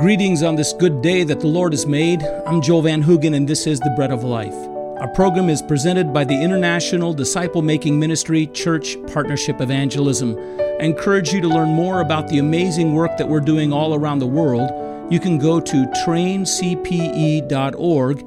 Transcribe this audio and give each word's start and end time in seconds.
Greetings 0.00 0.42
on 0.42 0.56
this 0.56 0.72
good 0.72 1.02
day 1.02 1.24
that 1.24 1.40
the 1.40 1.46
Lord 1.46 1.74
has 1.74 1.84
made. 1.84 2.22
I'm 2.46 2.62
Joel 2.62 2.80
Van 2.80 3.02
Hoogen, 3.02 3.36
and 3.36 3.46
this 3.46 3.66
is 3.66 3.80
the 3.80 3.90
Bread 3.90 4.10
of 4.10 4.24
Life. 4.24 4.54
Our 4.98 5.08
program 5.08 5.50
is 5.50 5.60
presented 5.60 6.14
by 6.14 6.24
the 6.24 6.40
International 6.40 7.12
Disciple 7.12 7.60
Making 7.60 8.00
Ministry 8.00 8.46
Church 8.46 8.96
Partnership 9.12 9.60
Evangelism. 9.60 10.38
I 10.58 10.84
encourage 10.84 11.34
you 11.34 11.42
to 11.42 11.48
learn 11.48 11.74
more 11.74 12.00
about 12.00 12.28
the 12.28 12.38
amazing 12.38 12.94
work 12.94 13.18
that 13.18 13.28
we're 13.28 13.40
doing 13.40 13.74
all 13.74 13.94
around 13.94 14.20
the 14.20 14.26
world. 14.26 14.70
You 15.12 15.20
can 15.20 15.36
go 15.36 15.60
to 15.60 15.86
traincpe.org 16.06 18.26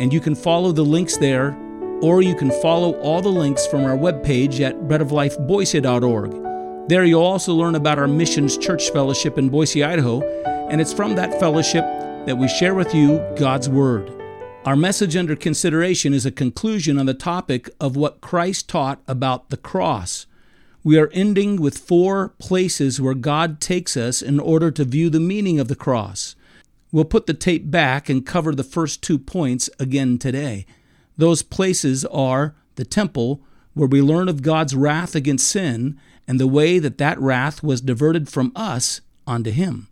and 0.00 0.12
you 0.12 0.20
can 0.20 0.34
follow 0.34 0.72
the 0.72 0.84
links 0.84 1.18
there, 1.18 1.56
or 2.02 2.22
you 2.22 2.34
can 2.34 2.50
follow 2.60 2.94
all 2.94 3.22
the 3.22 3.28
links 3.28 3.64
from 3.68 3.84
our 3.84 3.96
webpage 3.96 4.58
at 4.58 4.74
breadoflifeboise.org. 4.88 6.51
There 6.88 7.04
you'll 7.04 7.22
also 7.22 7.54
learn 7.54 7.76
about 7.76 8.00
our 8.00 8.08
Missions 8.08 8.58
Church 8.58 8.90
Fellowship 8.90 9.38
in 9.38 9.48
Boise, 9.48 9.84
Idaho, 9.84 10.20
and 10.68 10.80
it's 10.80 10.92
from 10.92 11.14
that 11.14 11.38
fellowship 11.38 11.84
that 12.26 12.36
we 12.36 12.48
share 12.48 12.74
with 12.74 12.92
you 12.92 13.24
God's 13.36 13.68
Word. 13.68 14.12
Our 14.64 14.74
message 14.74 15.14
under 15.14 15.36
consideration 15.36 16.12
is 16.12 16.26
a 16.26 16.32
conclusion 16.32 16.98
on 16.98 17.06
the 17.06 17.14
topic 17.14 17.70
of 17.80 17.94
what 17.94 18.20
Christ 18.20 18.68
taught 18.68 19.00
about 19.06 19.50
the 19.50 19.56
cross. 19.56 20.26
We 20.82 20.98
are 20.98 21.08
ending 21.12 21.60
with 21.60 21.78
four 21.78 22.30
places 22.40 23.00
where 23.00 23.14
God 23.14 23.60
takes 23.60 23.96
us 23.96 24.20
in 24.20 24.40
order 24.40 24.72
to 24.72 24.84
view 24.84 25.08
the 25.08 25.20
meaning 25.20 25.60
of 25.60 25.68
the 25.68 25.76
cross. 25.76 26.34
We'll 26.90 27.04
put 27.04 27.26
the 27.26 27.34
tape 27.34 27.70
back 27.70 28.08
and 28.08 28.26
cover 28.26 28.56
the 28.56 28.64
first 28.64 29.02
two 29.02 29.20
points 29.20 29.70
again 29.78 30.18
today. 30.18 30.66
Those 31.16 31.42
places 31.42 32.04
are 32.06 32.56
the 32.74 32.84
temple, 32.84 33.40
where 33.74 33.88
we 33.88 34.02
learn 34.02 34.28
of 34.28 34.42
God's 34.42 34.74
wrath 34.74 35.14
against 35.14 35.46
sin 35.46 35.98
and 36.26 36.38
the 36.38 36.46
way 36.46 36.78
that 36.78 36.98
that 36.98 37.18
wrath 37.20 37.62
was 37.62 37.80
diverted 37.80 38.28
from 38.28 38.52
us 38.54 39.00
onto 39.26 39.50
Him. 39.50 39.88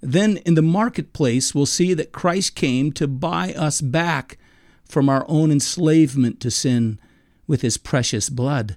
Then 0.00 0.36
in 0.38 0.54
the 0.54 0.62
marketplace, 0.62 1.54
we'll 1.54 1.66
see 1.66 1.94
that 1.94 2.12
Christ 2.12 2.54
came 2.54 2.92
to 2.92 3.08
buy 3.08 3.54
us 3.54 3.80
back 3.80 4.38
from 4.84 5.08
our 5.08 5.24
own 5.28 5.50
enslavement 5.50 6.40
to 6.40 6.50
sin 6.50 7.00
with 7.46 7.62
his 7.62 7.78
precious 7.78 8.28
blood. 8.28 8.76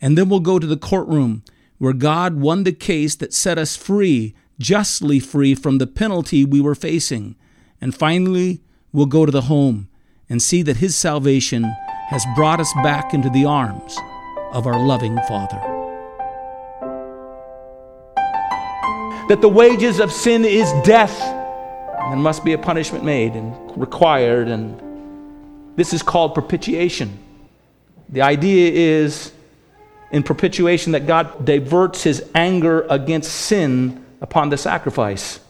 And 0.00 0.16
then 0.16 0.28
we'll 0.28 0.40
go 0.40 0.58
to 0.58 0.66
the 0.66 0.76
courtroom 0.76 1.42
where 1.78 1.92
God 1.92 2.36
won 2.36 2.64
the 2.64 2.72
case 2.72 3.14
that 3.16 3.32
set 3.32 3.56
us 3.56 3.76
free, 3.76 4.34
justly 4.58 5.20
free 5.20 5.54
from 5.54 5.78
the 5.78 5.86
penalty 5.86 6.44
we 6.44 6.60
were 6.60 6.74
facing. 6.74 7.36
And 7.80 7.94
finally, 7.94 8.60
we'll 8.92 9.06
go 9.06 9.24
to 9.24 9.32
the 9.32 9.42
home 9.42 9.88
and 10.28 10.42
see 10.42 10.62
that 10.62 10.78
his 10.78 10.96
salvation 10.96 11.64
has 12.08 12.26
brought 12.36 12.60
us 12.60 12.72
back 12.82 13.14
into 13.14 13.30
the 13.30 13.44
arms 13.44 13.96
of 14.52 14.66
our 14.66 14.78
loving 14.78 15.18
Father. 15.28 15.77
That 19.28 19.40
the 19.40 19.48
wages 19.48 20.00
of 20.00 20.10
sin 20.10 20.44
is 20.44 20.72
death, 20.84 21.20
and 21.20 22.22
must 22.22 22.44
be 22.44 22.54
a 22.54 22.58
punishment 22.58 23.04
made 23.04 23.34
and 23.34 23.54
required, 23.78 24.48
and 24.48 24.80
this 25.76 25.92
is 25.92 26.02
called 26.02 26.34
propitiation. 26.34 27.18
The 28.08 28.22
idea 28.22 28.72
is 28.72 29.32
in 30.10 30.22
propitiation 30.22 30.92
that 30.92 31.06
God 31.06 31.44
diverts 31.44 32.02
his 32.02 32.24
anger 32.34 32.86
against 32.88 33.30
sin 33.30 34.04
upon 34.20 34.48
the 34.48 34.56
sacrifice. 34.56 35.40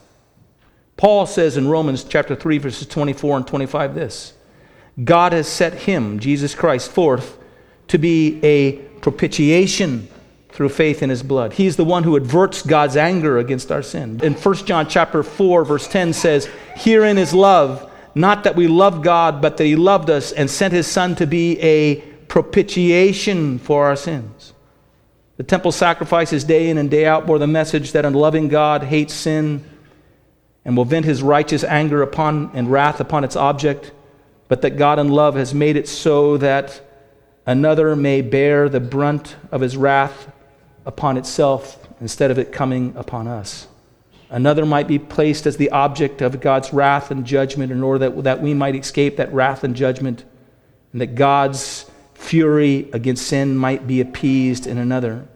Paul 0.97 1.25
says 1.25 1.55
in 1.55 1.69
Romans 1.69 2.03
chapter 2.03 2.35
3 2.35 2.57
verses 2.57 2.85
24 2.85 3.37
and 3.37 3.47
25 3.47 3.95
this. 3.95 4.33
God 5.01 5.31
has 5.31 5.47
set 5.47 5.73
him, 5.73 6.19
Jesus 6.19 6.53
Christ, 6.53 6.91
forth 6.91 7.37
to 7.87 7.97
be 7.97 8.39
a 8.43 8.73
propitiation 8.99 10.09
through 10.51 10.69
faith 10.69 11.01
in 11.01 11.09
his 11.09 11.23
blood. 11.23 11.53
He 11.53 11.67
is 11.67 11.75
the 11.75 11.85
one 11.85 12.03
who 12.03 12.15
averts 12.15 12.61
God's 12.61 12.97
anger 12.97 13.37
against 13.37 13.71
our 13.71 13.83
sin. 13.83 14.19
In 14.23 14.33
1 14.33 14.65
John 14.65 14.87
chapter 14.87 15.23
4 15.23 15.63
verse 15.63 15.87
10 15.87 16.13
says, 16.13 16.49
"Herein 16.75 17.17
is 17.17 17.33
love, 17.33 17.87
not 18.15 18.43
that 18.43 18.55
we 18.55 18.67
loved 18.67 19.03
God, 19.03 19.41
but 19.41 19.57
that 19.57 19.65
he 19.65 19.75
loved 19.75 20.09
us 20.09 20.31
and 20.31 20.49
sent 20.49 20.73
his 20.73 20.87
son 20.87 21.15
to 21.15 21.27
be 21.27 21.59
a 21.61 21.97
propitiation 22.27 23.59
for 23.59 23.85
our 23.85 23.95
sins." 23.95 24.53
The 25.37 25.43
temple 25.43 25.71
sacrifices 25.71 26.43
day 26.43 26.69
in 26.69 26.77
and 26.77 26.89
day 26.89 27.05
out 27.05 27.25
bore 27.25 27.39
the 27.39 27.47
message 27.47 27.93
that 27.93 28.03
a 28.03 28.09
loving 28.09 28.49
God 28.49 28.83
hates 28.83 29.13
sin 29.13 29.63
and 30.65 30.75
will 30.75 30.83
vent 30.83 31.05
his 31.05 31.23
righteous 31.23 31.63
anger 31.63 32.01
upon 32.01 32.51
and 32.53 32.69
wrath 32.69 32.99
upon 32.99 33.23
its 33.23 33.37
object, 33.37 33.91
but 34.49 34.61
that 34.63 34.77
God 34.77 34.99
in 34.99 35.07
love 35.07 35.35
has 35.35 35.53
made 35.53 35.77
it 35.77 35.87
so 35.87 36.35
that 36.37 36.81
another 37.45 37.95
may 37.95 38.21
bear 38.21 38.67
the 38.67 38.81
brunt 38.81 39.35
of 39.51 39.61
his 39.61 39.77
wrath 39.77 40.27
upon 40.89 41.17
itself 41.17 41.87
instead 42.01 42.31
of 42.31 42.39
it 42.39 42.51
coming 42.51 42.93
upon 42.97 43.27
us. 43.27 43.67
Another 44.31 44.65
might 44.65 44.87
be 44.87 44.97
placed 44.97 45.45
as 45.45 45.55
the 45.55 45.69
object 45.69 46.21
of 46.23 46.41
God's 46.41 46.73
wrath 46.73 47.11
and 47.11 47.25
judgment 47.25 47.71
in 47.71 47.83
order 47.83 48.09
that, 48.09 48.23
that 48.23 48.41
we 48.41 48.55
might 48.55 48.75
escape 48.75 49.17
that 49.17 49.31
wrath 49.31 49.63
and 49.63 49.75
judgment, 49.75 50.25
and 50.91 51.01
that 51.01 51.13
God's 51.13 51.89
fury 52.15 52.89
against 52.91 53.27
sin 53.27 53.55
might 53.55 53.85
be 53.85 54.01
appeased 54.01 54.65
in 54.65 54.79
another. 54.79 55.27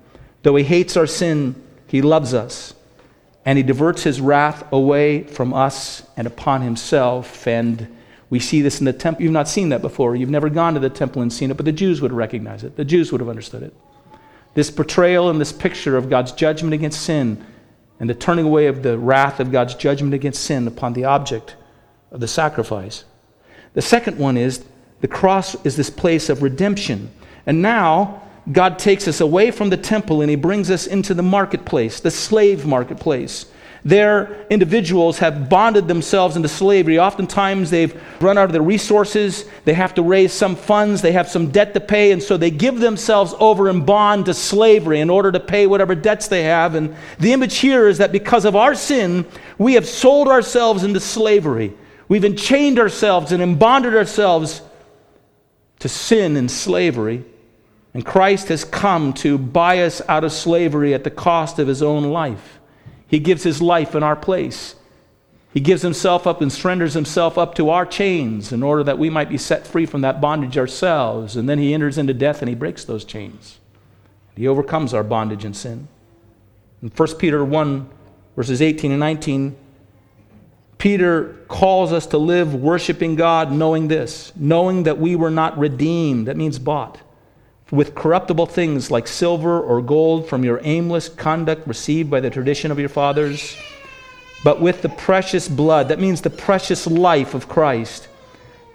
Though 0.42 0.56
he 0.56 0.64
hates 0.64 0.98
our 0.98 1.08
sin, 1.08 1.56
he 1.88 2.02
loves 2.02 2.34
us, 2.34 2.74
and 3.46 3.56
he 3.56 3.64
diverts 3.64 4.02
his 4.02 4.20
wrath 4.20 4.64
away 4.74 5.24
from 5.24 5.54
us 5.54 6.02
and 6.18 6.26
upon 6.26 6.62
himself. 6.62 7.48
And 7.48 7.96
we 8.32 8.40
see 8.40 8.64
this 8.64 8.80
in 8.80 8.86
the 8.86 8.94
temple. 8.94 9.22
You've 9.22 9.32
not 9.32 9.48
seen 9.48 9.70
that 9.70 9.84
before. 9.84 10.16
You've 10.16 10.32
never 10.32 10.50
gone 10.50 10.74
to 10.74 10.80
the 10.80 10.90
temple 10.90 11.22
and 11.22 11.32
seen 11.32 11.52
it, 11.52 11.58
but 11.58 11.66
the 11.66 11.72
Jews 11.72 12.02
would 12.02 12.12
recognize 12.12 12.64
it. 12.64 12.76
The 12.76 12.86
Jews 12.86 13.12
would 13.12 13.22
have 13.22 13.30
understood 13.30 13.62
it. 13.62 13.74
This 14.54 14.70
portrayal 14.70 15.30
and 15.30 15.42
this 15.42 15.52
picture 15.52 15.98
of 15.98 16.10
God's 16.10 16.32
judgment 16.32 16.74
against 16.74 17.02
sin 17.02 17.44
and 18.00 18.10
the 18.10 18.14
turning 18.14 18.46
away 18.46 18.68
of 18.68 18.84
the 18.84 18.98
wrath 18.98 19.40
of 19.40 19.52
God's 19.52 19.76
judgment 19.76 20.14
against 20.14 20.44
sin 20.44 20.68
upon 20.68 20.94
the 20.94 21.06
object 21.06 21.56
of 22.12 22.20
the 22.20 22.28
sacrifice. 22.28 23.06
The 23.74 23.82
second 23.82 24.18
one 24.18 24.38
is 24.38 24.64
the 25.02 25.08
cross 25.08 25.56
is 25.66 25.76
this 25.76 25.90
place 25.90 26.30
of 26.30 26.44
redemption. 26.44 27.12
And 27.46 27.62
now 27.62 28.22
God 28.52 28.78
takes 28.78 29.08
us 29.08 29.22
away 29.22 29.52
from 29.52 29.70
the 29.70 29.78
temple 29.78 30.22
and 30.22 30.30
he 30.30 30.36
brings 30.36 30.70
us 30.70 30.86
into 30.86 31.14
the 31.14 31.24
marketplace, 31.24 32.00
the 32.00 32.12
slave 32.12 32.66
marketplace. 32.66 33.46
Their 33.86 34.46
individuals 34.50 35.18
have 35.20 35.50
bonded 35.50 35.90
themselves 35.90 36.38
into 36.38 36.48
slavery. 36.48 37.00
Oftentimes, 37.00 37.70
they've 37.70 38.02
run 38.22 38.38
out 38.38 38.46
of 38.46 38.54
their 38.54 38.62
resources. 38.62 39.44
They 39.66 39.74
have 39.74 39.94
to 39.96 40.02
raise 40.02 40.32
some 40.32 40.56
funds. 40.56 41.02
They 41.02 41.12
have 41.12 41.28
some 41.28 41.52
debt 41.52 41.74
to 41.74 41.82
pay. 41.82 42.14
And 42.14 42.24
so 42.24 42.38
they 42.38 42.50
give 42.50 42.80
themselves 42.80 43.34
over 43.40 43.70
in 43.70 43.84
bond 43.84 44.26
to 44.28 44.34
slavery 44.34 45.02
in 45.02 45.10
order 45.10 45.34
to 45.34 45.40
pay 45.40 45.68
whatever 45.68 45.96
debts 45.96 46.30
they 46.30 46.44
have. 46.44 46.76
And 46.76 46.96
the 47.20 47.34
image 47.34 47.58
here 47.58 47.90
is 47.90 47.98
that 47.98 48.14
because 48.14 48.46
of 48.46 48.56
our 48.56 48.74
sin, 48.74 49.26
we 49.58 49.74
have 49.74 49.88
sold 49.88 50.30
ourselves 50.30 50.84
into 50.84 51.02
slavery. 51.02 51.74
We've 52.08 52.26
enchained 52.26 52.80
ourselves 52.80 53.34
and 53.34 53.44
embonded 53.44 53.96
ourselves 53.96 54.62
to 55.80 55.90
sin 55.90 56.38
and 56.38 56.50
slavery. 56.50 57.26
And 57.94 58.06
Christ 58.06 58.48
has 58.48 58.64
come 58.64 59.12
to 59.16 59.38
buy 59.38 59.84
us 59.84 60.02
out 60.08 60.24
of 60.24 60.32
slavery 60.32 60.94
at 60.94 61.04
the 61.04 61.12
cost 61.12 61.60
of 61.60 61.68
his 61.68 61.84
own 61.84 62.06
life. 62.06 62.60
He 63.14 63.20
gives 63.20 63.44
his 63.44 63.62
life 63.62 63.94
in 63.94 64.02
our 64.02 64.16
place. 64.16 64.74
He 65.54 65.60
gives 65.60 65.84
himself 65.84 66.26
up 66.26 66.42
and 66.42 66.52
surrenders 66.52 66.96
himself 66.96 67.38
up 67.38 67.54
to 67.54 67.70
our 67.70 67.86
chains 67.86 68.52
in 68.52 68.64
order 68.64 68.84
that 68.86 68.98
we 68.98 69.12
might 69.12 69.30
be 69.30 69.38
set 69.38 69.68
free 69.68 69.86
from 69.86 70.02
that 70.02 70.20
bondage 70.20 70.58
ourselves. 70.58 71.36
And 71.36 71.48
then 71.48 71.60
he 71.60 71.76
enters 71.76 72.00
into 72.00 72.16
death 72.16 72.42
and 72.42 72.50
he 72.50 72.56
breaks 72.56 72.84
those 72.84 73.06
chains. 73.06 73.60
He 74.36 74.48
overcomes 74.48 74.96
our 74.96 75.04
bondage 75.04 75.46
and 75.46 75.56
sin. 75.56 75.90
In 76.82 76.90
1 76.90 77.18
Peter 77.20 77.46
1, 77.46 77.88
verses 78.36 78.64
18 78.64 78.90
and 78.90 79.00
19, 79.00 79.58
Peter 80.80 81.36
calls 81.48 81.94
us 81.94 82.08
to 82.08 82.18
live 82.18 82.56
worshiping 82.56 83.16
God, 83.16 83.52
knowing 83.52 83.90
this, 83.90 84.34
knowing 84.36 84.82
that 84.84 84.98
we 84.98 85.16
were 85.16 85.30
not 85.30 85.56
redeemed, 85.56 86.28
that 86.28 86.36
means 86.36 86.58
bought, 86.58 87.00
with 87.72 87.96
corruptible 87.96 88.46
things 88.46 88.92
like 88.92 89.08
silver 89.08 89.60
or 89.60 89.82
gold 89.82 90.28
from 90.28 90.44
your 90.44 90.60
aimless 90.64 91.10
conduct 91.10 91.68
received 91.68 92.10
by 92.10 92.20
the 92.20 92.30
tradition 92.30 92.72
of 92.72 92.80
your 92.80 92.90
fathers, 92.90 93.58
but 94.44 94.62
with 94.62 94.82
the 94.82 94.90
precious 94.90 95.48
blood, 95.48 95.88
that 95.88 96.00
means 96.00 96.22
the 96.22 96.30
precious 96.30 96.86
life 96.86 97.34
of 97.34 97.48
Christ, 97.48 98.08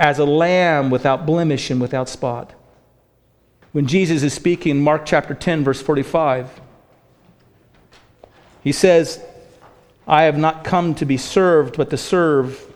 as 0.00 0.18
a 0.18 0.24
lamb 0.24 0.90
without 0.90 1.26
blemish 1.26 1.70
and 1.70 1.80
without 1.80 2.08
spot. 2.08 2.54
When 3.72 3.86
Jesus 3.86 4.22
is 4.22 4.32
speaking 4.32 4.70
in 4.70 4.82
Mark 4.82 5.04
chapter 5.04 5.34
10, 5.34 5.64
verse 5.64 5.82
45, 5.82 6.60
he 8.64 8.72
says, 8.72 9.22
I 10.06 10.22
have 10.22 10.38
not 10.38 10.64
come 10.64 10.94
to 10.96 11.04
be 11.04 11.18
served, 11.18 11.76
but 11.76 11.90
to 11.90 11.96
serve 11.98 12.67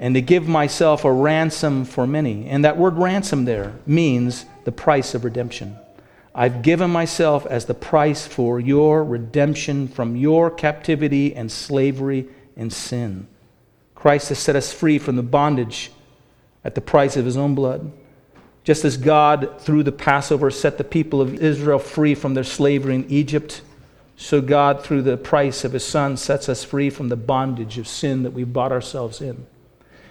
and 0.00 0.14
to 0.14 0.22
give 0.22 0.48
myself 0.48 1.04
a 1.04 1.12
ransom 1.12 1.84
for 1.84 2.06
many. 2.06 2.46
And 2.46 2.64
that 2.64 2.78
word 2.78 2.96
ransom 2.96 3.44
there 3.44 3.74
means 3.86 4.46
the 4.64 4.72
price 4.72 5.14
of 5.14 5.24
redemption. 5.24 5.76
I've 6.34 6.62
given 6.62 6.90
myself 6.90 7.44
as 7.44 7.66
the 7.66 7.74
price 7.74 8.26
for 8.26 8.58
your 8.58 9.04
redemption 9.04 9.88
from 9.88 10.16
your 10.16 10.50
captivity 10.50 11.36
and 11.36 11.52
slavery 11.52 12.26
and 12.56 12.72
sin. 12.72 13.28
Christ 13.94 14.30
has 14.30 14.38
set 14.38 14.56
us 14.56 14.72
free 14.72 14.98
from 14.98 15.16
the 15.16 15.22
bondage 15.22 15.92
at 16.64 16.74
the 16.74 16.80
price 16.80 17.18
of 17.18 17.26
his 17.26 17.36
own 17.36 17.54
blood. 17.54 17.92
Just 18.64 18.86
as 18.86 18.96
God, 18.96 19.60
through 19.60 19.82
the 19.82 19.92
Passover, 19.92 20.50
set 20.50 20.78
the 20.78 20.84
people 20.84 21.20
of 21.20 21.34
Israel 21.34 21.78
free 21.78 22.14
from 22.14 22.32
their 22.32 22.44
slavery 22.44 22.94
in 22.94 23.10
Egypt, 23.10 23.60
So 24.16 24.40
God, 24.40 24.82
through 24.82 25.02
the 25.02 25.16
price 25.18 25.64
of 25.64 25.72
his 25.72 25.84
son, 25.84 26.16
sets 26.16 26.48
us 26.48 26.64
free 26.64 26.88
from 26.88 27.08
the 27.08 27.16
bondage 27.16 27.76
of 27.76 27.86
sin 27.86 28.22
that 28.22 28.32
we've 28.32 28.52
bought 28.52 28.72
ourselves 28.72 29.20
in. 29.20 29.46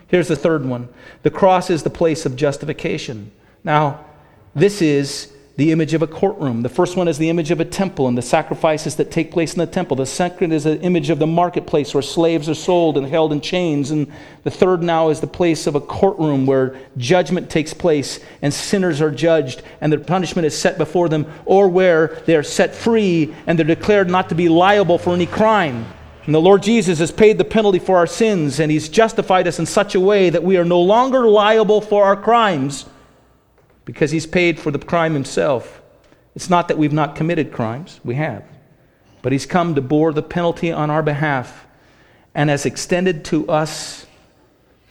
Here's 0.10 0.28
the 0.28 0.36
third 0.36 0.66
one 0.66 0.90
the 1.24 1.30
cross 1.30 1.70
is 1.70 1.84
the 1.84 1.90
place 1.90 2.26
of 2.26 2.36
justification. 2.36 3.32
Now, 3.64 4.06
this 4.56 4.82
is 4.82 5.32
the 5.60 5.74
image 5.74 5.94
of 5.94 6.02
a 6.02 6.08
courtroom. 6.08 6.62
The 6.62 6.70
first 6.70 6.96
one 6.96 7.10
is 7.10 7.18
the 7.18 7.30
image 7.30 7.52
of 7.52 7.60
a 7.60 7.66
temple 7.66 8.08
and 8.08 8.18
the 8.18 8.22
sacrifices 8.22 8.96
that 8.96 9.12
take 9.12 9.30
place 9.30 9.52
in 9.52 9.60
the 9.60 9.68
temple. 9.68 9.98
The 9.98 10.06
second 10.06 10.54
is 10.54 10.66
an 10.66 10.80
image 10.80 11.10
of 11.10 11.20
the 11.20 11.28
marketplace 11.28 11.94
where 11.94 12.02
slaves 12.02 12.48
are 12.48 12.56
sold 12.56 12.98
and 12.98 13.06
held 13.06 13.34
in 13.34 13.42
chains. 13.42 13.92
And 13.92 14.10
the 14.44 14.52
third 14.52 14.82
now 14.82 15.10
is 15.10 15.20
the 15.20 15.28
place 15.28 15.68
of 15.68 15.76
a 15.76 15.82
courtroom 15.82 16.46
where 16.46 16.80
judgment 16.96 17.50
takes 17.50 17.74
place 17.74 18.22
and 18.42 18.54
sinners 18.54 19.02
are 19.02 19.12
judged 19.12 19.62
and 19.82 19.92
the 19.92 19.98
punishment 19.98 20.46
is 20.46 20.58
set 20.58 20.78
before 20.78 21.10
them, 21.10 21.30
or 21.44 21.68
where 21.68 22.22
they 22.26 22.38
are 22.38 22.44
set 22.44 22.74
free 22.74 23.36
and 23.46 23.60
they're 23.60 23.66
declared 23.66 24.10
not 24.10 24.30
to 24.30 24.36
be 24.36 24.48
liable 24.48 24.98
for 24.98 25.14
any 25.14 25.26
crime. 25.26 25.86
And 26.30 26.36
the 26.36 26.40
Lord 26.40 26.62
Jesus 26.62 27.00
has 27.00 27.12
paid 27.12 27.40
the 27.40 27.44
penalty 27.44 27.80
for 27.80 27.98
our 27.98 28.06
sins, 28.06 28.60
and 28.60 28.72
He's 28.72 28.88
justified 28.88 29.48
us 29.48 29.58
in 29.58 29.66
such 29.66 29.96
a 29.96 30.00
way 30.00 30.30
that 30.30 30.44
we 30.44 30.58
are 30.58 30.64
no 30.64 30.80
longer 30.80 31.28
liable 31.28 31.82
for 31.82 32.04
our 32.04 32.16
crimes 32.16 32.86
because 33.84 34.12
he's 34.12 34.28
paid 34.28 34.60
for 34.60 34.70
the 34.70 34.78
crime 34.78 35.16
himself. 35.16 35.82
It's 36.36 36.48
not 36.48 36.68
that 36.68 36.78
we've 36.78 36.94
not 36.94 37.16
committed 37.16 37.52
crimes, 37.52 38.00
we 38.04 38.14
have. 38.14 38.46
But 39.24 39.32
he's 39.32 39.48
come 39.48 39.74
to 39.74 39.82
bore 39.82 40.14
the 40.14 40.22
penalty 40.22 40.72
on 40.72 40.92
our 40.92 41.02
behalf 41.02 41.66
and 42.36 42.52
has 42.52 42.64
extended 42.64 43.26
to 43.26 43.50
us 43.50 44.06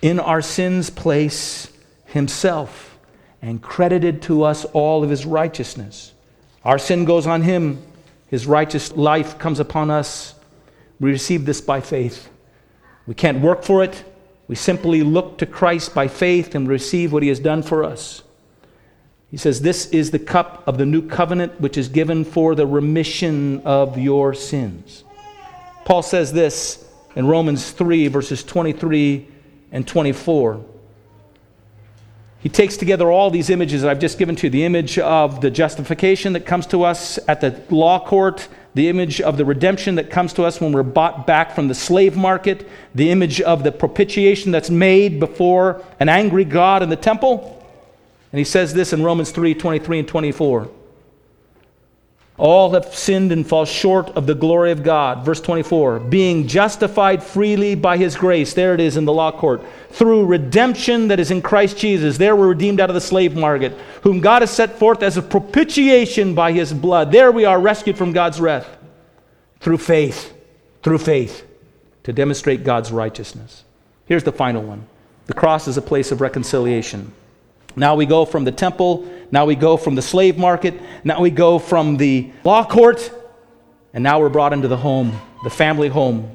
in 0.02 0.18
our 0.18 0.42
sins' 0.42 0.90
place 0.90 1.70
himself 2.06 2.98
and 3.40 3.62
credited 3.62 4.22
to 4.22 4.42
us 4.42 4.64
all 4.64 5.04
of 5.04 5.10
his 5.10 5.24
righteousness. 5.24 6.14
Our 6.64 6.80
sin 6.80 7.04
goes 7.04 7.28
on 7.28 7.42
him, 7.42 7.80
his 8.26 8.44
righteous 8.44 8.90
life 8.90 9.38
comes 9.38 9.60
upon 9.60 9.92
us. 9.92 10.34
We 11.00 11.10
receive 11.10 11.44
this 11.44 11.60
by 11.60 11.80
faith. 11.80 12.28
We 13.06 13.14
can't 13.14 13.40
work 13.40 13.62
for 13.62 13.82
it. 13.82 14.04
We 14.48 14.54
simply 14.54 15.02
look 15.02 15.38
to 15.38 15.46
Christ 15.46 15.94
by 15.94 16.08
faith 16.08 16.54
and 16.54 16.66
receive 16.66 17.12
what 17.12 17.22
he 17.22 17.28
has 17.28 17.38
done 17.38 17.62
for 17.62 17.84
us. 17.84 18.22
He 19.30 19.36
says, 19.36 19.60
This 19.60 19.86
is 19.90 20.10
the 20.10 20.18
cup 20.18 20.66
of 20.66 20.78
the 20.78 20.86
new 20.86 21.06
covenant 21.06 21.60
which 21.60 21.76
is 21.76 21.88
given 21.88 22.24
for 22.24 22.54
the 22.54 22.66
remission 22.66 23.60
of 23.64 23.98
your 23.98 24.34
sins. 24.34 25.04
Paul 25.84 26.02
says 26.02 26.32
this 26.32 26.84
in 27.14 27.26
Romans 27.26 27.70
3, 27.70 28.08
verses 28.08 28.42
23 28.42 29.26
and 29.72 29.86
24. 29.86 30.64
He 32.40 32.48
takes 32.48 32.76
together 32.76 33.10
all 33.10 33.30
these 33.30 33.50
images 33.50 33.82
that 33.82 33.90
I've 33.90 33.98
just 33.98 34.18
given 34.18 34.36
to 34.36 34.46
you 34.46 34.50
the 34.50 34.64
image 34.64 34.98
of 34.98 35.40
the 35.40 35.50
justification 35.50 36.34
that 36.34 36.46
comes 36.46 36.66
to 36.68 36.84
us 36.84 37.18
at 37.26 37.40
the 37.40 37.60
law 37.68 37.98
court, 38.04 38.48
the 38.78 38.88
image 38.88 39.20
of 39.20 39.36
the 39.36 39.44
redemption 39.44 39.96
that 39.96 40.08
comes 40.08 40.32
to 40.32 40.44
us 40.44 40.60
when 40.60 40.70
we're 40.70 40.84
bought 40.84 41.26
back 41.26 41.52
from 41.52 41.66
the 41.66 41.74
slave 41.74 42.16
market, 42.16 42.68
the 42.94 43.10
image 43.10 43.40
of 43.40 43.64
the 43.64 43.72
propitiation 43.72 44.52
that's 44.52 44.70
made 44.70 45.18
before 45.18 45.84
an 45.98 46.08
angry 46.08 46.44
God 46.44 46.84
in 46.84 46.88
the 46.88 46.94
temple 46.94 47.56
and 48.32 48.38
he 48.38 48.44
says 48.44 48.74
this 48.74 48.92
in 48.92 49.02
Romans 49.02 49.30
3 49.30 49.54
23 49.54 50.00
and 50.00 50.08
24. 50.08 50.70
All 52.38 52.70
have 52.70 52.94
sinned 52.94 53.32
and 53.32 53.44
fall 53.44 53.64
short 53.64 54.10
of 54.10 54.26
the 54.26 54.34
glory 54.34 54.70
of 54.70 54.84
God. 54.84 55.24
Verse 55.24 55.40
24, 55.40 55.98
being 55.98 56.46
justified 56.46 57.20
freely 57.20 57.74
by 57.74 57.96
his 57.96 58.14
grace. 58.14 58.54
There 58.54 58.74
it 58.74 58.80
is 58.80 58.96
in 58.96 59.04
the 59.04 59.12
law 59.12 59.32
court. 59.32 59.60
Through 59.90 60.26
redemption 60.26 61.08
that 61.08 61.18
is 61.18 61.32
in 61.32 61.42
Christ 61.42 61.76
Jesus. 61.76 62.16
There 62.16 62.36
we're 62.36 62.48
redeemed 62.48 62.80
out 62.80 62.90
of 62.90 62.94
the 62.94 63.00
slave 63.00 63.34
market, 63.34 63.72
whom 64.02 64.20
God 64.20 64.42
has 64.42 64.52
set 64.52 64.78
forth 64.78 65.02
as 65.02 65.16
a 65.16 65.22
propitiation 65.22 66.36
by 66.36 66.52
his 66.52 66.72
blood. 66.72 67.10
There 67.10 67.32
we 67.32 67.44
are 67.44 67.60
rescued 67.60 67.98
from 67.98 68.12
God's 68.12 68.40
wrath. 68.40 68.68
Through 69.58 69.78
faith. 69.78 70.32
Through 70.84 70.98
faith. 70.98 71.44
To 72.04 72.12
demonstrate 72.12 72.62
God's 72.62 72.92
righteousness. 72.92 73.64
Here's 74.06 74.24
the 74.24 74.32
final 74.32 74.62
one 74.62 74.86
the 75.26 75.34
cross 75.34 75.68
is 75.68 75.76
a 75.76 75.82
place 75.82 76.10
of 76.10 76.20
reconciliation. 76.20 77.12
Now 77.78 77.94
we 77.94 78.06
go 78.06 78.24
from 78.24 78.44
the 78.44 78.52
temple, 78.52 79.08
now 79.30 79.46
we 79.46 79.54
go 79.54 79.76
from 79.76 79.94
the 79.94 80.02
slave 80.02 80.36
market, 80.36 80.80
now 81.04 81.20
we 81.20 81.30
go 81.30 81.58
from 81.58 81.96
the 81.96 82.30
law 82.44 82.64
court, 82.64 83.10
and 83.92 84.02
now 84.02 84.20
we're 84.20 84.28
brought 84.28 84.52
into 84.52 84.68
the 84.68 84.76
home, 84.76 85.18
the 85.44 85.50
family 85.50 85.88
home. 85.88 86.34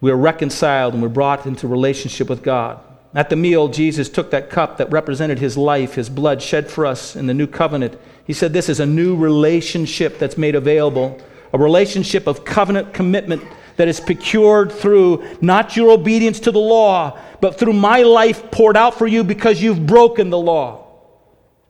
We 0.00 0.10
are 0.10 0.16
reconciled 0.16 0.94
and 0.94 1.02
we're 1.02 1.10
brought 1.10 1.44
into 1.46 1.68
relationship 1.68 2.28
with 2.28 2.42
God. 2.42 2.80
At 3.14 3.28
the 3.28 3.36
meal, 3.36 3.68
Jesus 3.68 4.08
took 4.08 4.30
that 4.30 4.50
cup 4.50 4.78
that 4.78 4.90
represented 4.90 5.38
his 5.38 5.56
life, 5.56 5.94
his 5.94 6.08
blood 6.08 6.40
shed 6.40 6.70
for 6.70 6.86
us 6.86 7.16
in 7.16 7.26
the 7.26 7.34
new 7.34 7.46
covenant. 7.46 7.98
He 8.24 8.32
said, 8.32 8.52
This 8.52 8.68
is 8.68 8.80
a 8.80 8.86
new 8.86 9.16
relationship 9.16 10.18
that's 10.18 10.38
made 10.38 10.54
available, 10.54 11.18
a 11.52 11.58
relationship 11.58 12.26
of 12.26 12.44
covenant 12.44 12.94
commitment 12.94 13.42
that 13.80 13.88
is 13.88 13.98
procured 13.98 14.70
through 14.70 15.24
not 15.40 15.74
your 15.74 15.92
obedience 15.92 16.38
to 16.38 16.50
the 16.50 16.58
law, 16.58 17.18
but 17.40 17.58
through 17.58 17.72
my 17.72 18.02
life 18.02 18.50
poured 18.50 18.76
out 18.76 18.98
for 18.98 19.06
you 19.06 19.24
because 19.24 19.62
you've 19.62 19.86
broken 19.86 20.28
the 20.28 20.36
law. 20.36 20.86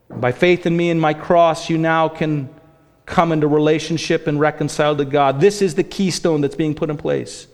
By 0.09 0.33
faith 0.33 0.67
in 0.67 0.77
me 0.77 0.91
and 0.91 1.01
my 1.01 1.15
cross, 1.15 1.71
you 1.71 1.79
now 1.79 2.09
can 2.09 2.53
come 3.07 3.31
into 3.31 3.47
relationship 3.47 4.27
and 4.27 4.41
reconcile 4.41 4.97
to 4.97 5.05
God. 5.05 5.41
This 5.41 5.62
is 5.62 5.77
the 5.77 5.85
keystone 5.85 6.41
that's 6.41 6.57
being 6.57 6.75
put 6.75 6.91
in 6.91 6.97
place. 6.97 7.47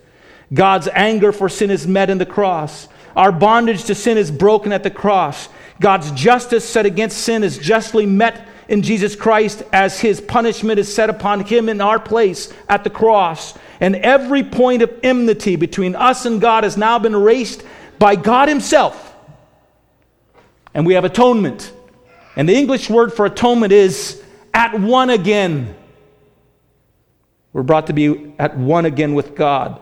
God's 0.55 0.89
anger 0.89 1.33
for 1.33 1.51
sin 1.51 1.71
is 1.71 1.87
met 1.87 2.09
in 2.09 2.17
the 2.17 2.25
cross. 2.25 2.89
Our 3.15 3.33
bondage 3.33 3.85
to 3.85 3.95
sin 3.95 4.17
is 4.17 4.31
broken 4.31 4.73
at 4.73 4.83
the 4.83 4.91
cross. 4.91 5.51
God's 5.83 6.11
justice 6.13 6.67
set 6.67 6.87
against 6.87 7.19
sin 7.19 7.45
is 7.45 7.59
justly 7.59 8.07
met 8.07 8.49
in 8.69 8.81
Jesus 8.81 9.17
Christ 9.17 9.65
as 9.71 10.01
his 10.01 10.19
punishment 10.19 10.79
is 10.79 10.93
set 10.93 11.11
upon 11.11 11.45
him 11.45 11.69
in 11.69 11.83
our 11.83 12.01
place 12.01 12.51
at 12.71 12.85
the 12.85 12.91
cross. 12.91 13.53
And 13.81 13.97
every 13.97 14.43
point 14.43 14.83
of 14.83 14.93
enmity 15.03 15.57
between 15.57 15.95
us 15.95 16.27
and 16.27 16.41
God 16.41 16.65
has 16.65 16.77
now 16.77 16.99
been 16.99 17.15
erased 17.15 17.63
by 17.99 18.17
God 18.17 18.49
Himself. 18.49 19.15
And 20.75 20.87
we 20.87 20.95
have 20.95 21.05
atonement. 21.05 21.73
And 22.37 22.49
the 22.49 22.55
English 22.55 22.91
word 22.91 23.13
for 23.13 23.27
atonement 23.27 23.73
is 23.73 24.23
at 24.53 24.79
one 24.79 25.11
again. 25.11 25.75
We're 27.53 27.63
brought 27.63 27.87
to 27.87 27.93
be 27.93 28.35
at 28.39 28.57
one 28.57 28.85
again 28.85 29.15
with 29.15 29.35
God. 29.35 29.81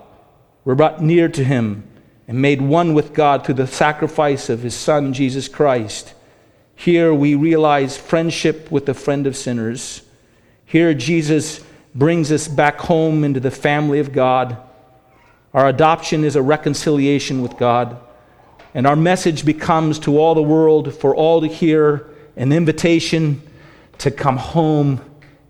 We're 0.64 0.76
brought 0.76 1.02
near 1.02 1.28
to 1.28 1.44
Him 1.44 1.88
and 2.26 2.40
made 2.40 2.62
one 2.62 2.94
with 2.94 3.12
God 3.12 3.44
through 3.44 3.56
the 3.56 3.66
sacrifice 3.66 4.48
of 4.48 4.62
His 4.62 4.74
Son, 4.74 5.12
Jesus 5.12 5.48
Christ. 5.48 6.14
Here 6.76 7.12
we 7.12 7.34
realize 7.34 7.96
friendship 7.96 8.70
with 8.70 8.86
the 8.86 8.94
friend 8.94 9.26
of 9.26 9.36
sinners. 9.36 10.02
Here 10.64 10.94
Jesus 10.94 11.62
brings 11.94 12.32
us 12.32 12.48
back 12.48 12.78
home 12.80 13.24
into 13.24 13.40
the 13.40 13.50
family 13.50 14.00
of 14.00 14.12
God. 14.12 14.56
Our 15.52 15.68
adoption 15.68 16.24
is 16.24 16.36
a 16.36 16.42
reconciliation 16.42 17.40
with 17.40 17.56
God. 17.56 18.00
And 18.74 18.86
our 18.86 18.96
message 18.96 19.44
becomes 19.44 20.00
to 20.00 20.18
all 20.18 20.34
the 20.34 20.42
world, 20.42 20.92
for 20.92 21.14
all 21.14 21.40
to 21.40 21.46
hear, 21.46 22.08
an 22.36 22.52
invitation 22.52 23.40
to 23.98 24.10
come 24.10 24.36
home 24.36 25.00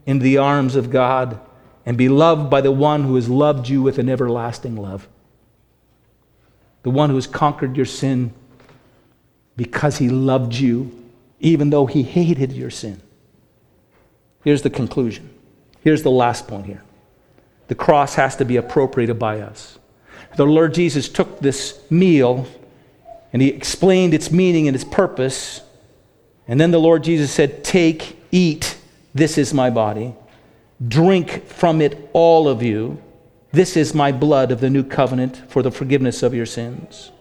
into 0.04 0.22
the 0.22 0.36
arms 0.36 0.76
of 0.76 0.90
God 0.90 1.40
and 1.86 1.96
be 1.96 2.08
loved 2.08 2.50
by 2.50 2.60
the 2.60 2.72
one 2.72 3.04
who 3.04 3.14
has 3.16 3.28
loved 3.28 3.68
you 3.68 3.80
with 3.80 3.98
an 3.98 4.10
everlasting 4.10 4.76
love. 4.76 5.08
The 6.82 6.90
one 6.90 7.08
who 7.08 7.16
has 7.16 7.26
conquered 7.26 7.76
your 7.76 7.86
sin 7.86 8.34
because 9.56 9.98
he 9.98 10.10
loved 10.10 10.54
you, 10.54 11.10
even 11.40 11.70
though 11.70 11.86
he 11.86 12.02
hated 12.02 12.52
your 12.52 12.70
sin. 12.70 13.00
Here's 14.44 14.62
the 14.62 14.70
conclusion. 14.70 15.33
Here's 15.84 16.02
the 16.02 16.10
last 16.10 16.48
point 16.48 16.66
here 16.66 16.82
the 17.68 17.74
cross 17.74 18.14
has 18.14 18.36
to 18.36 18.44
be 18.44 18.56
appropriated 18.56 19.18
by 19.18 19.40
us. 19.40 19.78
The 20.36 20.46
Lord 20.46 20.74
Jesus 20.74 21.08
took 21.08 21.38
this 21.38 21.78
meal 21.90 22.46
and 23.32 23.40
he 23.40 23.48
explained 23.48 24.14
its 24.14 24.30
meaning 24.30 24.66
and 24.66 24.74
its 24.74 24.84
purpose. 24.84 25.60
And 26.48 26.60
then 26.60 26.70
the 26.72 26.80
Lord 26.80 27.04
Jesus 27.04 27.30
said, 27.30 27.64
Take, 27.64 28.18
eat, 28.32 28.76
this 29.14 29.38
is 29.38 29.54
my 29.54 29.70
body. 29.70 30.14
Drink 30.86 31.46
from 31.46 31.80
it, 31.80 32.10
all 32.12 32.48
of 32.48 32.62
you. 32.62 33.00
This 33.52 33.76
is 33.76 33.94
my 33.94 34.10
blood 34.10 34.50
of 34.50 34.60
the 34.60 34.70
new 34.70 34.82
covenant 34.82 35.50
for 35.50 35.62
the 35.62 35.70
forgiveness 35.70 36.22
of 36.22 36.34
your 36.34 36.46
sins. 36.46 37.12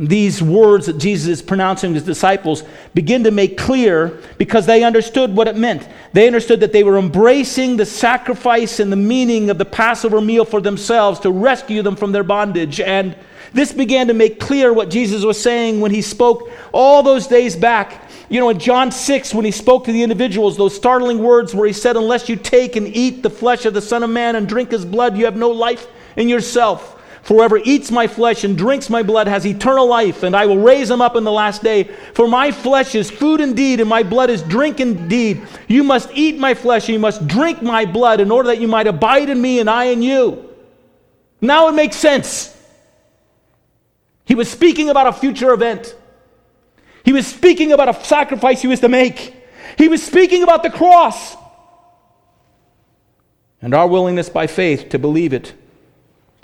These 0.00 0.40
words 0.40 0.86
that 0.86 0.98
Jesus 0.98 1.28
is 1.28 1.42
pronouncing 1.42 1.90
to 1.90 1.94
his 1.94 2.04
disciples 2.04 2.62
begin 2.94 3.24
to 3.24 3.32
make 3.32 3.58
clear 3.58 4.20
because 4.38 4.64
they 4.64 4.84
understood 4.84 5.34
what 5.34 5.48
it 5.48 5.56
meant. 5.56 5.88
They 6.12 6.28
understood 6.28 6.60
that 6.60 6.72
they 6.72 6.84
were 6.84 6.98
embracing 6.98 7.76
the 7.76 7.86
sacrifice 7.86 8.78
and 8.78 8.92
the 8.92 8.96
meaning 8.96 9.50
of 9.50 9.58
the 9.58 9.64
Passover 9.64 10.20
meal 10.20 10.44
for 10.44 10.60
themselves 10.60 11.18
to 11.20 11.32
rescue 11.32 11.82
them 11.82 11.96
from 11.96 12.12
their 12.12 12.22
bondage. 12.22 12.80
And 12.80 13.16
this 13.52 13.72
began 13.72 14.06
to 14.06 14.14
make 14.14 14.38
clear 14.38 14.72
what 14.72 14.88
Jesus 14.88 15.24
was 15.24 15.40
saying 15.40 15.80
when 15.80 15.90
he 15.90 16.02
spoke 16.02 16.48
all 16.72 17.02
those 17.02 17.26
days 17.26 17.56
back. 17.56 18.08
You 18.28 18.38
know, 18.38 18.50
in 18.50 18.60
John 18.60 18.92
6, 18.92 19.34
when 19.34 19.44
he 19.44 19.50
spoke 19.50 19.84
to 19.86 19.92
the 19.92 20.04
individuals, 20.04 20.56
those 20.56 20.76
startling 20.76 21.18
words 21.18 21.56
where 21.56 21.66
he 21.66 21.72
said, 21.72 21.96
Unless 21.96 22.28
you 22.28 22.36
take 22.36 22.76
and 22.76 22.86
eat 22.86 23.24
the 23.24 23.30
flesh 23.30 23.64
of 23.64 23.74
the 23.74 23.82
Son 23.82 24.04
of 24.04 24.10
Man 24.10 24.36
and 24.36 24.48
drink 24.48 24.70
his 24.70 24.84
blood, 24.84 25.16
you 25.16 25.24
have 25.24 25.36
no 25.36 25.50
life 25.50 25.88
in 26.14 26.28
yourself. 26.28 26.97
For 27.28 27.34
whoever 27.34 27.60
eats 27.62 27.90
my 27.90 28.06
flesh 28.06 28.42
and 28.42 28.56
drinks 28.56 28.88
my 28.88 29.02
blood 29.02 29.28
has 29.28 29.44
eternal 29.44 29.86
life, 29.86 30.22
and 30.22 30.34
I 30.34 30.46
will 30.46 30.56
raise 30.56 30.90
him 30.90 31.02
up 31.02 31.14
in 31.14 31.24
the 31.24 31.30
last 31.30 31.62
day. 31.62 31.84
For 32.14 32.26
my 32.26 32.50
flesh 32.50 32.94
is 32.94 33.10
food 33.10 33.42
indeed, 33.42 33.80
and 33.80 33.88
my 33.90 34.02
blood 34.02 34.30
is 34.30 34.40
drink 34.40 34.80
indeed. 34.80 35.46
You 35.66 35.84
must 35.84 36.08
eat 36.14 36.38
my 36.38 36.54
flesh, 36.54 36.84
and 36.84 36.94
you 36.94 36.98
must 36.98 37.28
drink 37.28 37.60
my 37.60 37.84
blood, 37.84 38.20
in 38.20 38.30
order 38.30 38.46
that 38.46 38.62
you 38.62 38.66
might 38.66 38.86
abide 38.86 39.28
in 39.28 39.42
me 39.42 39.60
and 39.60 39.68
I 39.68 39.84
in 39.92 40.00
you. 40.00 40.48
Now 41.42 41.68
it 41.68 41.72
makes 41.72 41.96
sense. 41.96 42.56
He 44.24 44.34
was 44.34 44.50
speaking 44.50 44.88
about 44.88 45.08
a 45.08 45.12
future 45.12 45.52
event. 45.52 45.94
He 47.04 47.12
was 47.12 47.26
speaking 47.26 47.72
about 47.72 47.90
a 47.90 48.04
sacrifice 48.06 48.62
he 48.62 48.68
was 48.68 48.80
to 48.80 48.88
make. 48.88 49.36
He 49.76 49.88
was 49.88 50.02
speaking 50.02 50.44
about 50.44 50.62
the 50.62 50.70
cross. 50.70 51.36
And 53.60 53.74
our 53.74 53.86
willingness 53.86 54.30
by 54.30 54.46
faith 54.46 54.88
to 54.88 54.98
believe 54.98 55.34
it 55.34 55.52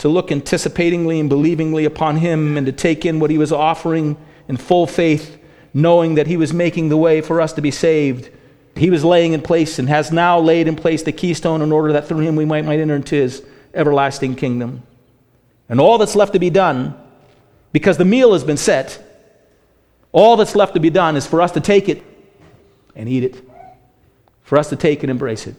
to 0.05 0.09
look 0.11 0.29
anticipatingly 0.29 1.19
and 1.19 1.31
believingly 1.31 1.87
upon 1.87 2.19
him 2.19 2.59
and 2.59 2.67
to 2.67 2.73
take 2.73 3.07
in 3.07 3.19
what 3.19 3.31
he 3.31 3.39
was 3.39 3.51
offering 3.51 4.19
in 4.49 4.59
full 4.59 4.87
faith, 4.87 5.39
knowing 5.73 6.17
that 6.17 6.27
he 6.27 6.37
was 6.37 6.53
making 6.53 6.91
the 6.91 6.97
way 6.99 7.23
for 7.23 7.41
us 7.41 7.55
to 7.55 7.63
be 7.63 7.71
saved. 7.71 8.29
He 8.77 8.91
was 8.91 9.03
laying 9.03 9.33
in 9.33 9.41
place 9.41 9.79
and 9.79 9.89
has 9.89 10.13
now 10.13 10.39
laid 10.39 10.69
in 10.69 10.77
place 10.77 11.03
the 11.05 11.13
keystone 11.13 11.63
in 11.63 11.73
order 11.73 11.95
that 11.95 12.07
through 12.07 12.19
him 12.19 12.37
we 12.37 12.45
might, 12.45 12.67
might 12.67 12.81
enter 12.81 12.97
into 12.97 13.15
his 13.15 13.43
everlasting 13.73 14.37
kingdom. 14.37 14.83
And 15.71 15.81
all 15.81 15.97
that's 15.97 16.15
left 16.15 16.35
to 16.35 16.39
be 16.39 16.51
done, 16.51 16.95
because 17.73 17.97
the 17.97 18.05
meal 18.05 18.35
has 18.35 18.45
been 18.45 18.59
set, 18.59 19.03
all 20.13 20.37
that's 20.37 20.55
left 20.55 20.75
to 20.75 20.81
be 20.81 20.91
done 20.91 21.17
is 21.17 21.27
for 21.27 21.41
us 21.41 21.53
to 21.53 21.63
take 21.63 21.89
it 21.89 22.03
and 22.95 23.09
eat 23.09 23.25
it, 23.25 23.43
for 24.43 24.59
us 24.59 24.69
to 24.69 24.77
take 24.77 25.03
and 25.03 25.11
embrace 25.11 25.47
it. 25.47 25.57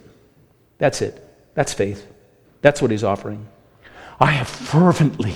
That's 0.77 1.01
it. 1.01 1.19
That's 1.55 1.73
faith. 1.73 2.05
That's 2.61 2.79
what 2.79 2.91
he's 2.91 3.03
offering. 3.03 3.47
I 4.19 4.31
have 4.31 4.47
fervently 4.47 5.35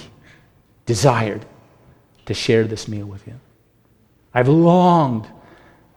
desired 0.85 1.45
to 2.25 2.33
share 2.33 2.65
this 2.65 2.87
meal 2.87 3.05
with 3.05 3.27
you. 3.27 3.39
I've 4.33 4.47
longed, 4.47 5.27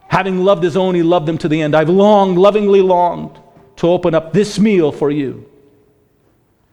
having 0.09 0.45
loved 0.45 0.63
his 0.63 0.77
own, 0.77 0.95
he 0.95 1.03
loved 1.03 1.27
them 1.27 1.39
to 1.39 1.49
the 1.49 1.63
end. 1.63 1.75
I've 1.75 1.89
longed, 1.89 2.39
lovingly 2.39 2.81
longed, 2.81 3.39
to 3.77 3.89
open 3.89 4.15
up 4.15 4.33
this 4.33 4.59
meal 4.59 4.93
for 4.93 5.11
you. 5.11 5.49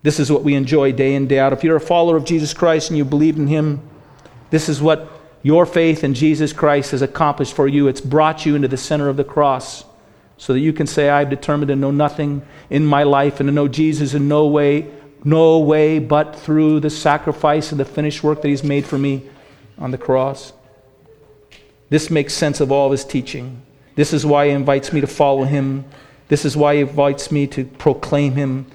This 0.01 0.19
is 0.19 0.31
what 0.31 0.43
we 0.43 0.55
enjoy 0.55 0.93
day 0.93 1.15
in, 1.15 1.27
day 1.27 1.39
out. 1.39 1.53
If 1.53 1.63
you're 1.63 1.75
a 1.75 1.81
follower 1.81 2.15
of 2.15 2.25
Jesus 2.25 2.53
Christ 2.53 2.89
and 2.89 2.97
you 2.97 3.03
believe 3.03 3.37
in 3.37 3.47
him, 3.47 3.81
this 4.49 4.69
is 4.69 4.81
what 4.81 5.11
your 5.43 5.65
faith 5.65 6.03
in 6.03 6.13
Jesus 6.13 6.53
Christ 6.53 6.91
has 6.91 7.01
accomplished 7.01 7.53
for 7.53 7.67
you. 7.67 7.87
It's 7.87 8.01
brought 8.01 8.45
you 8.45 8.55
into 8.55 8.67
the 8.67 8.77
center 8.77 9.09
of 9.09 9.17
the 9.17 9.23
cross 9.23 9.85
so 10.37 10.53
that 10.53 10.59
you 10.59 10.71
can 10.71 10.87
say, 10.87 11.09
I've 11.09 11.29
determined 11.29 11.67
to 11.67 11.75
know 11.75 11.91
nothing 11.91 12.41
in 12.69 12.85
my 12.85 13.03
life 13.03 13.39
and 13.41 13.47
to 13.47 13.53
know 13.53 13.67
Jesus 13.67 14.13
in 14.13 14.27
no 14.29 14.47
way 14.47 14.89
no 15.23 15.59
way 15.59 15.99
but 15.99 16.35
through 16.35 16.79
the 16.79 16.89
sacrifice 16.89 17.71
and 17.71 17.79
the 17.79 17.85
finished 17.85 18.23
work 18.23 18.41
that 18.41 18.47
He's 18.47 18.63
made 18.63 18.85
for 18.85 18.97
me 18.97 19.23
on 19.77 19.91
the 19.91 19.97
cross. 19.97 20.53
This 21.89 22.09
makes 22.09 22.33
sense 22.33 22.59
of 22.59 22.71
all 22.71 22.91
His 22.91 23.03
teaching. 23.03 23.61
This 23.95 24.13
is 24.13 24.25
why 24.25 24.47
He 24.47 24.51
invites 24.51 24.93
me 24.93 25.01
to 25.01 25.07
follow 25.07 25.43
Him. 25.43 25.85
This 26.27 26.45
is 26.45 26.55
why 26.55 26.75
He 26.75 26.81
invites 26.81 27.31
me 27.31 27.47
to 27.47 27.65
proclaim 27.65 28.33
Him. 28.33 28.67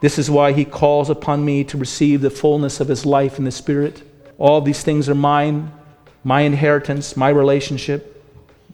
This 0.00 0.18
is 0.18 0.30
why 0.30 0.52
He 0.52 0.64
calls 0.64 1.10
upon 1.10 1.44
me 1.44 1.64
to 1.64 1.76
receive 1.76 2.22
the 2.22 2.30
fullness 2.30 2.80
of 2.80 2.88
His 2.88 3.04
life 3.04 3.38
in 3.38 3.44
the 3.44 3.50
Spirit. 3.50 4.02
All 4.38 4.60
these 4.60 4.82
things 4.82 5.08
are 5.08 5.14
mine, 5.14 5.72
my 6.24 6.42
inheritance, 6.42 7.16
my 7.16 7.28
relationship 7.28 8.24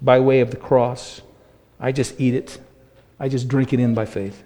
by 0.00 0.20
way 0.20 0.40
of 0.40 0.50
the 0.50 0.56
cross. 0.56 1.22
I 1.80 1.90
just 1.90 2.20
eat 2.20 2.34
it, 2.34 2.58
I 3.18 3.28
just 3.28 3.48
drink 3.48 3.72
it 3.72 3.80
in 3.80 3.94
by 3.94 4.06
faith. 4.06 4.42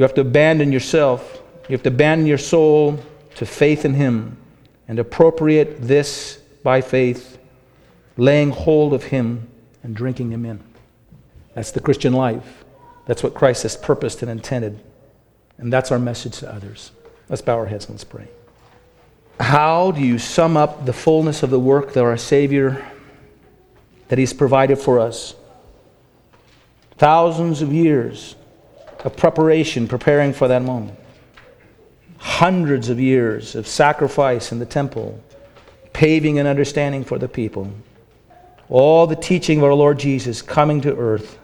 You 0.00 0.04
have 0.04 0.14
to 0.14 0.22
abandon 0.22 0.72
yourself. 0.72 1.42
You 1.68 1.74
have 1.74 1.82
to 1.82 1.90
abandon 1.90 2.26
your 2.26 2.38
soul 2.38 2.98
to 3.34 3.44
faith 3.44 3.84
in 3.84 3.92
Him 3.92 4.38
and 4.88 4.98
appropriate 4.98 5.82
this 5.82 6.38
by 6.62 6.80
faith, 6.80 7.36
laying 8.16 8.48
hold 8.48 8.94
of 8.94 9.04
Him 9.04 9.46
and 9.82 9.94
drinking 9.94 10.30
Him 10.30 10.46
in. 10.46 10.64
That's 11.52 11.72
the 11.72 11.80
Christian 11.80 12.14
life. 12.14 12.64
That's 13.04 13.22
what 13.22 13.34
Christ 13.34 13.64
has 13.64 13.76
purposed 13.76 14.22
and 14.22 14.30
intended. 14.30 14.80
And 15.58 15.70
that's 15.70 15.92
our 15.92 15.98
message 15.98 16.38
to 16.38 16.50
others. 16.50 16.92
Let's 17.28 17.42
bow 17.42 17.58
our 17.58 17.66
heads 17.66 17.84
and 17.84 17.92
let's 17.92 18.04
pray. 18.04 18.28
How 19.38 19.90
do 19.90 20.00
you 20.00 20.18
sum 20.18 20.56
up 20.56 20.86
the 20.86 20.94
fullness 20.94 21.42
of 21.42 21.50
the 21.50 21.60
work 21.60 21.92
that 21.92 22.04
our 22.04 22.16
Savior 22.16 22.90
that 24.08 24.18
He's 24.18 24.32
provided 24.32 24.78
for 24.78 24.98
us? 24.98 25.34
Thousands 26.96 27.60
of 27.60 27.70
years 27.70 28.36
of 29.04 29.16
preparation, 29.16 29.88
preparing 29.88 30.32
for 30.32 30.48
that 30.48 30.62
moment. 30.62 30.98
Hundreds 32.18 32.88
of 32.88 33.00
years 33.00 33.54
of 33.54 33.66
sacrifice 33.66 34.52
in 34.52 34.58
the 34.58 34.66
temple, 34.66 35.22
paving 35.92 36.38
and 36.38 36.46
understanding 36.46 37.04
for 37.04 37.18
the 37.18 37.28
people. 37.28 37.72
All 38.68 39.06
the 39.06 39.16
teaching 39.16 39.58
of 39.58 39.64
our 39.64 39.74
Lord 39.74 39.98
Jesus 39.98 40.42
coming 40.42 40.80
to 40.82 40.96
earth, 40.96 41.38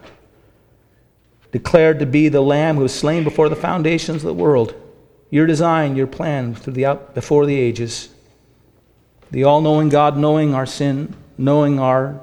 declared 1.51 1.99
to 1.99 2.05
be 2.05 2.29
the 2.29 2.41
Lamb 2.41 2.75
who 2.75 2.83
was 2.83 2.93
slain 2.93 3.23
before 3.23 3.49
the 3.49 3.55
foundations 3.55 4.23
of 4.23 4.27
the 4.27 4.33
world. 4.33 4.75
Your 5.29 5.45
design, 5.45 5.95
your 5.95 6.07
plan 6.07 6.53
through 6.53 6.73
the 6.73 6.85
out, 6.85 7.15
before 7.15 7.45
the 7.45 7.57
ages. 7.57 8.09
The 9.31 9.43
all 9.43 9.61
knowing 9.61 9.89
God 9.89 10.17
knowing 10.17 10.53
our 10.53 10.65
sin, 10.65 11.13
knowing 11.37 11.79
our 11.79 12.19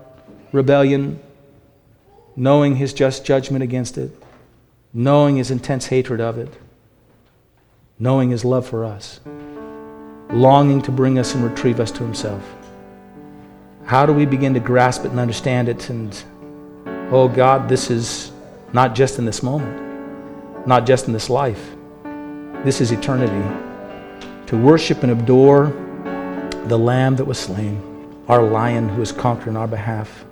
rebellion, 0.52 1.20
knowing 2.36 2.76
his 2.76 2.94
just 2.94 3.24
judgment 3.24 3.62
against 3.62 3.98
it 3.98 4.23
knowing 4.96 5.36
his 5.36 5.50
intense 5.50 5.86
hatred 5.86 6.20
of 6.20 6.38
it, 6.38 6.56
knowing 7.98 8.30
his 8.30 8.44
love 8.44 8.64
for 8.64 8.84
us, 8.84 9.18
longing 10.30 10.80
to 10.80 10.92
bring 10.92 11.18
us 11.18 11.34
and 11.34 11.42
retrieve 11.42 11.80
us 11.80 11.90
to 11.90 12.04
himself. 12.04 12.42
How 13.84 14.06
do 14.06 14.12
we 14.12 14.24
begin 14.24 14.54
to 14.54 14.60
grasp 14.60 15.04
it 15.04 15.10
and 15.10 15.18
understand 15.18 15.68
it? 15.68 15.90
And, 15.90 16.16
oh 17.10 17.28
God, 17.28 17.68
this 17.68 17.90
is 17.90 18.30
not 18.72 18.94
just 18.94 19.18
in 19.18 19.24
this 19.24 19.42
moment, 19.42 20.64
not 20.64 20.86
just 20.86 21.08
in 21.08 21.12
this 21.12 21.28
life, 21.28 21.74
this 22.64 22.80
is 22.80 22.92
eternity. 22.92 23.42
To 24.46 24.56
worship 24.56 25.02
and 25.02 25.10
adore 25.10 25.66
the 26.66 26.78
Lamb 26.78 27.16
that 27.16 27.24
was 27.24 27.38
slain, 27.38 28.22
our 28.28 28.42
lion 28.42 28.88
who 28.88 29.00
has 29.00 29.10
conquered 29.10 29.50
on 29.50 29.56
our 29.56 29.66
behalf. 29.66 30.24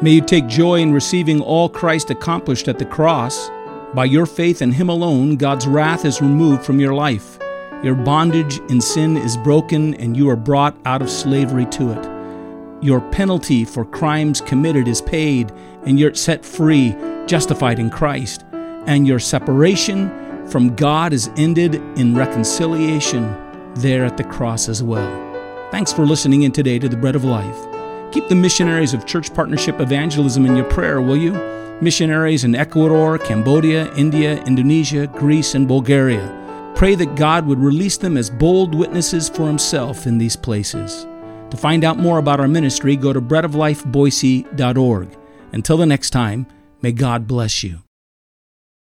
May 0.00 0.12
you 0.12 0.20
take 0.22 0.46
joy 0.46 0.76
in 0.76 0.92
receiving 0.92 1.40
all 1.42 1.68
Christ 1.68 2.10
accomplished 2.10 2.66
at 2.66 2.78
the 2.78 2.84
cross 2.84 3.50
by 3.94 4.04
your 4.04 4.26
faith 4.26 4.60
in 4.60 4.72
Him 4.72 4.88
alone, 4.88 5.36
God's 5.36 5.66
wrath 5.66 6.04
is 6.04 6.20
removed 6.20 6.64
from 6.64 6.80
your 6.80 6.94
life. 6.94 7.38
Your 7.82 7.94
bondage 7.94 8.58
in 8.70 8.80
sin 8.80 9.16
is 9.16 9.36
broken, 9.36 9.94
and 9.94 10.16
you 10.16 10.28
are 10.28 10.36
brought 10.36 10.76
out 10.84 11.00
of 11.00 11.10
slavery 11.10 11.66
to 11.66 11.92
it. 11.92 12.84
Your 12.84 13.00
penalty 13.00 13.64
for 13.64 13.84
crimes 13.84 14.40
committed 14.40 14.88
is 14.88 15.00
paid, 15.00 15.52
and 15.84 15.98
you're 15.98 16.14
set 16.14 16.44
free, 16.44 16.94
justified 17.26 17.78
in 17.78 17.90
Christ. 17.90 18.44
And 18.52 19.06
your 19.06 19.18
separation 19.18 20.46
from 20.48 20.74
God 20.74 21.12
is 21.12 21.30
ended 21.36 21.76
in 21.98 22.16
reconciliation 22.16 23.36
there 23.74 24.04
at 24.04 24.16
the 24.16 24.24
cross 24.24 24.68
as 24.68 24.82
well. 24.82 25.26
Thanks 25.70 25.92
for 25.92 26.06
listening 26.06 26.42
in 26.42 26.52
today 26.52 26.78
to 26.78 26.88
the 26.88 26.96
Bread 26.96 27.16
of 27.16 27.24
Life. 27.24 28.12
Keep 28.12 28.28
the 28.28 28.34
missionaries 28.34 28.94
of 28.94 29.06
Church 29.06 29.32
Partnership 29.34 29.80
Evangelism 29.80 30.46
in 30.46 30.56
your 30.56 30.64
prayer, 30.64 31.00
will 31.00 31.16
you? 31.16 31.34
Missionaries 31.80 32.44
in 32.44 32.54
Ecuador, 32.54 33.18
Cambodia, 33.18 33.92
India, 33.94 34.42
Indonesia, 34.44 35.06
Greece, 35.06 35.54
and 35.54 35.66
Bulgaria. 35.66 36.34
Pray 36.74 36.94
that 36.94 37.16
God 37.16 37.46
would 37.46 37.58
release 37.58 37.96
them 37.96 38.16
as 38.16 38.30
bold 38.30 38.74
witnesses 38.74 39.28
for 39.28 39.46
Himself 39.46 40.06
in 40.06 40.18
these 40.18 40.36
places. 40.36 41.06
To 41.50 41.56
find 41.56 41.84
out 41.84 41.98
more 41.98 42.18
about 42.18 42.40
our 42.40 42.48
ministry, 42.48 42.94
go 42.94 43.12
to 43.12 43.20
breadoflifeboise.org. 43.20 45.08
Until 45.52 45.76
the 45.76 45.86
next 45.86 46.10
time, 46.10 46.46
may 46.82 46.92
God 46.92 47.26
bless 47.26 47.64
you. 47.64 47.87